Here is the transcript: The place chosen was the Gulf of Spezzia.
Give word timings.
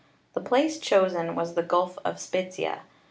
The 0.33 0.41
place 0.41 0.79
chosen 0.79 1.35
was 1.35 1.53
the 1.53 1.61
Gulf 1.61 1.99
of 2.03 2.15
Spezzia. 2.19 2.79